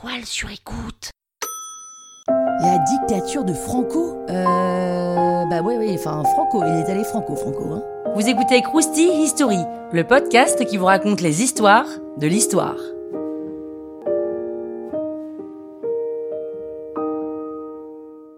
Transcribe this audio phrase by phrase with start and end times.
[0.00, 1.10] toile sur écoute.
[2.60, 5.44] La dictature de Franco Euh.
[5.50, 7.82] Bah ouais, ouais, enfin, Franco, il est allé Franco, Franco, hein.
[8.14, 9.58] Vous écoutez Krusty History,
[9.92, 11.86] le podcast qui vous raconte les histoires
[12.18, 12.76] de l'histoire.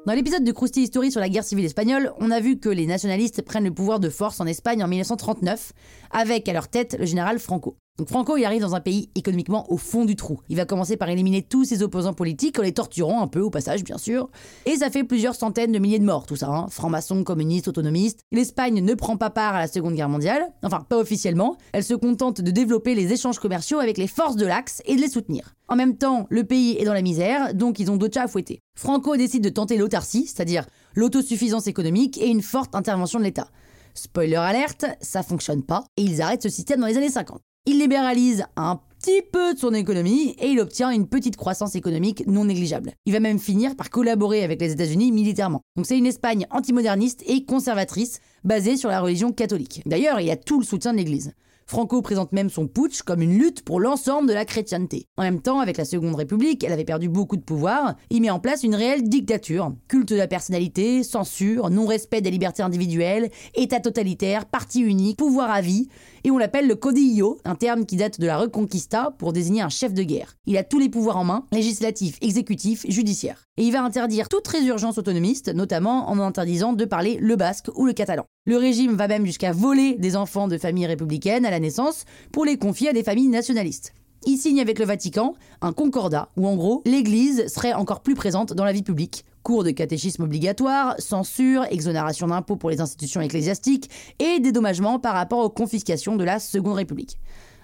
[0.07, 2.87] Dans l'épisode de Krusty History sur la guerre civile espagnole, on a vu que les
[2.87, 5.73] nationalistes prennent le pouvoir de force en Espagne en 1939,
[6.11, 7.77] avec à leur tête le général Franco.
[8.01, 10.41] Donc Franco, il arrive dans un pays économiquement au fond du trou.
[10.49, 13.51] Il va commencer par éliminer tous ses opposants politiques en les torturant un peu au
[13.51, 14.31] passage, bien sûr.
[14.65, 16.49] Et ça fait plusieurs centaines de milliers de morts, tout ça.
[16.49, 16.69] Hein.
[16.71, 18.21] Francs-maçons, communistes, autonomistes.
[18.33, 20.51] L'Espagne ne prend pas part à la Seconde Guerre mondiale.
[20.63, 21.59] Enfin, pas officiellement.
[21.75, 25.03] Elle se contente de développer les échanges commerciaux avec les forces de l'Axe et de
[25.03, 25.55] les soutenir.
[25.69, 28.29] En même temps, le pays est dans la misère, donc ils ont d'autres chats à
[28.29, 28.61] fouetter.
[28.79, 33.49] Franco décide de tenter l'autarcie, c'est-à-dire l'autosuffisance économique et une forte intervention de l'État.
[33.93, 37.43] Spoiler alerte, ça fonctionne pas et ils arrêtent ce système dans les années 50.
[37.73, 42.27] Il libéralise un petit peu de son économie et il obtient une petite croissance économique
[42.27, 42.95] non négligeable.
[43.07, 45.61] Il va même finir par collaborer avec les États-Unis militairement.
[45.77, 49.83] Donc c'est une Espagne antimoderniste et conservatrice basée sur la religion catholique.
[49.87, 51.33] D'ailleurs, il a tout le soutien de l'Église.
[51.71, 55.07] Franco présente même son putsch comme une lutte pour l'ensemble de la chrétienté.
[55.17, 58.31] En même temps, avec la Seconde République, elle avait perdu beaucoup de pouvoir, il met
[58.31, 59.73] en place une réelle dictature.
[59.87, 65.61] Culte de la personnalité, censure, non-respect des libertés individuelles, état totalitaire, parti unique, pouvoir à
[65.61, 65.87] vie,
[66.25, 69.69] et on l'appelle le codillo, un terme qui date de la Reconquista pour désigner un
[69.69, 70.37] chef de guerre.
[70.47, 73.45] Il a tous les pouvoirs en main, législatif, exécutif, judiciaire.
[73.57, 77.87] Et il va interdire toute résurgence autonomiste, notamment en interdisant de parler le basque ou
[77.87, 78.25] le catalan.
[78.47, 82.45] Le régime va même jusqu'à voler des enfants de familles républicaines à la naissance pour
[82.45, 83.93] les confier à des familles nationalistes.
[84.27, 88.53] Il signe avec le Vatican un concordat où en gros l'Église serait encore plus présente
[88.53, 89.25] dans la vie publique.
[89.43, 95.39] Cours de catéchisme obligatoire, censure, exonération d'impôts pour les institutions ecclésiastiques et dédommagement par rapport
[95.39, 97.19] aux confiscations de la Seconde République.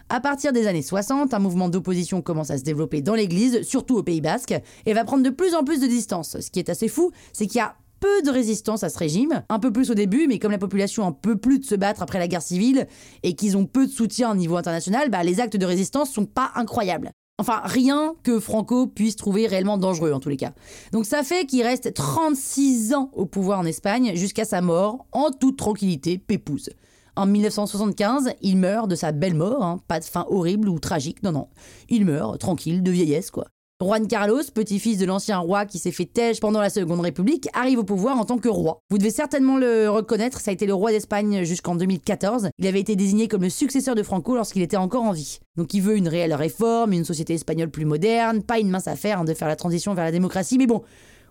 [0.08, 3.96] À partir des années 60, un mouvement d'opposition commence à se développer dans l'Église, surtout
[3.96, 4.54] au Pays Basque,
[4.86, 6.40] et va prendre de plus en plus de distance.
[6.40, 7.74] Ce qui est assez fou, c'est qu'il y a
[8.06, 11.02] peu de résistance à ce régime, un peu plus au début, mais comme la population
[11.02, 12.86] en peut plus de se battre après la guerre civile
[13.24, 16.24] et qu'ils ont peu de soutien au niveau international, bah, les actes de résistance sont
[16.24, 17.10] pas incroyables.
[17.38, 20.52] Enfin, rien que Franco puisse trouver réellement dangereux en tous les cas.
[20.92, 25.32] Donc ça fait qu'il reste 36 ans au pouvoir en Espagne jusqu'à sa mort, en
[25.32, 26.70] toute tranquillité, pépouse.
[27.16, 31.24] En 1975, il meurt de sa belle mort, hein, pas de fin horrible ou tragique,
[31.24, 31.48] non non.
[31.88, 33.46] Il meurt tranquille, de vieillesse quoi.
[33.78, 37.80] Juan Carlos, petit-fils de l'ancien roi qui s'est fait têche pendant la Seconde République, arrive
[37.80, 38.80] au pouvoir en tant que roi.
[38.88, 42.48] Vous devez certainement le reconnaître, ça a été le roi d'Espagne jusqu'en 2014.
[42.56, 45.40] Il avait été désigné comme le successeur de Franco lorsqu'il était encore en vie.
[45.56, 49.20] Donc il veut une réelle réforme, une société espagnole plus moderne, pas une mince affaire
[49.20, 50.82] hein, de faire la transition vers la démocratie, mais bon,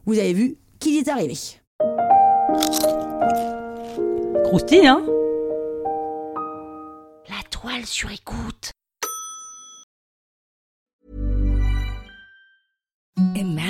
[0.06, 1.36] vous avez vu qu'il y est arrivé.
[4.44, 5.04] Croustille, hein?
[7.28, 8.75] La toile sur écoute.